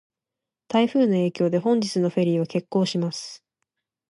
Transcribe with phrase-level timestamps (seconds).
[0.67, 3.43] 台風の影響で、本日のフェリーは欠航します。